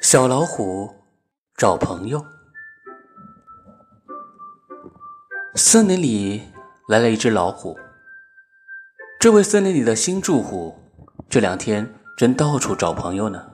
[0.00, 0.94] 小老虎
[1.56, 2.24] 找朋友。
[5.54, 6.42] 森林里
[6.88, 7.78] 来了一只老虎。
[9.20, 10.74] 这位森林里的新住户，
[11.28, 13.50] 这两天正到处找朋友呢。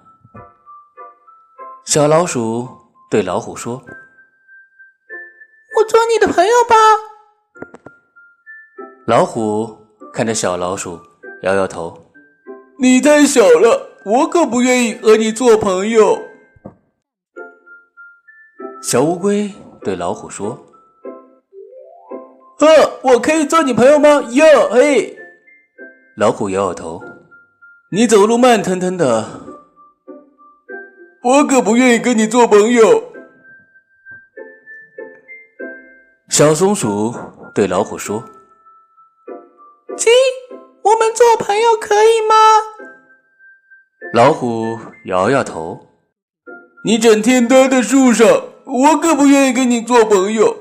[1.84, 2.68] 小老鼠
[3.11, 3.82] 对老虎说
[5.77, 6.77] ：“我做你的朋友吧。”
[9.07, 9.77] 老虎
[10.12, 11.00] 看着小老鼠，
[11.43, 11.98] 摇摇头
[12.79, 16.20] ：“你太小了，我可不愿意和你做朋友。”
[18.82, 19.51] 小乌龟
[19.82, 20.64] 对老虎说
[22.59, 22.66] ：“呵，
[23.02, 24.20] 我可以做你朋友吗？
[24.30, 25.18] 哟嘿！”
[26.16, 27.02] 老虎摇摇头
[27.91, 29.29] ：“你走路慢腾腾的，
[31.23, 33.02] 我可不愿意跟你做朋友。”
[36.30, 37.15] 小松鼠
[37.54, 38.23] 对老虎说
[39.96, 40.15] ：“亲，我们
[41.16, 42.34] 做朋友可以吗？”
[44.15, 45.88] 老虎摇摇头
[46.85, 48.27] ：“你整天待在树上。”
[48.68, 50.57] 我可不愿意跟你做朋友。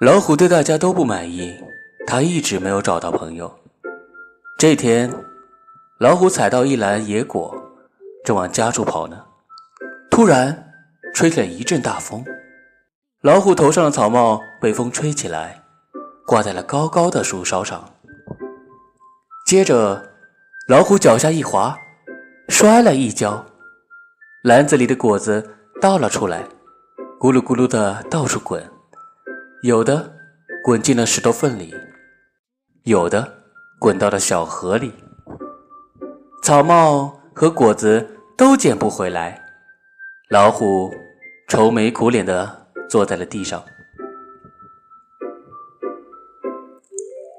[0.00, 1.52] 老虎对大家都不满意，
[2.06, 3.52] 他一直没有找到朋友。
[4.56, 5.12] 这天，
[5.98, 7.52] 老虎采到一篮野果，
[8.24, 9.20] 正往家处跑呢。
[10.12, 10.72] 突然，
[11.12, 12.24] 吹起了一阵大风，
[13.20, 15.64] 老虎头上的草帽被风吹起来，
[16.24, 17.91] 挂在了高高的树梢上。
[19.52, 20.02] 接着，
[20.66, 21.76] 老虎脚下一滑，
[22.48, 23.44] 摔了一跤，
[24.44, 25.58] 篮子里的果子。
[25.78, 26.42] 倒了出来，
[27.20, 28.66] 咕噜咕噜的到处滚，
[29.62, 30.10] 有的
[30.64, 31.74] 滚进了石头缝里，
[32.84, 33.30] 有的
[33.78, 34.90] 滚到了小河里。
[36.42, 38.08] 草帽和果子
[38.38, 39.38] 都捡不回来，
[40.30, 40.90] 老虎
[41.46, 43.62] 愁眉苦脸的坐在了地上。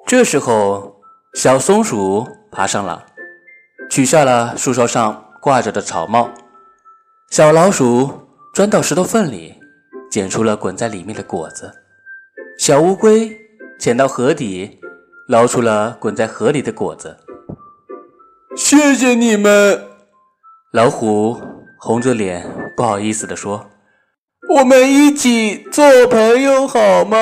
[0.05, 1.01] 这时候，
[1.33, 3.05] 小松鼠爬上了，
[3.89, 6.29] 取下了树梢上挂着的草帽。
[7.29, 8.21] 小老鼠。
[8.53, 9.55] 钻到石头缝里，
[10.11, 11.73] 捡出了滚在里面的果子。
[12.59, 13.35] 小乌龟
[13.79, 14.79] 潜到河底，
[15.27, 17.17] 捞出了滚在河里的果子。
[18.55, 19.81] 谢谢你们！
[20.71, 21.41] 老虎
[21.79, 23.65] 红着脸，不好意思地说
[24.55, 27.17] ：“我们一起做朋友好吗？”